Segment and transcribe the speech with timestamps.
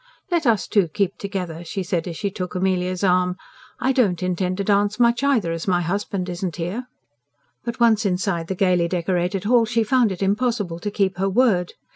[0.31, 3.37] "Let us two keep together," she said as she took Amelia's arm.
[3.79, 6.87] "I don't intend to dance much either, as my husband isn't here."
[7.63, 11.73] But once inside the gaily decorated hall, she found it impossible to keep her word.